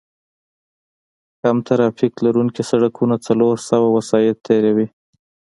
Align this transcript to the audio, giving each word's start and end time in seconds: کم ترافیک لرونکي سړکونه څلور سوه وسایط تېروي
کم 1.41 1.57
ترافیک 1.67 2.13
لرونکي 2.25 2.63
سړکونه 2.71 3.15
څلور 3.27 3.55
سوه 3.69 3.87
وسایط 3.97 4.37
تېروي 4.47 4.87